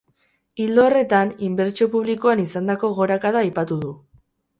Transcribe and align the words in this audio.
Ildo 0.63 0.85
horretan, 0.85 1.33
inbertsio 1.47 1.87
publikoan 1.95 2.41
izandako 2.45 2.89
gorakada 3.01 3.45
aipatu 3.49 3.79
du. 3.85 3.93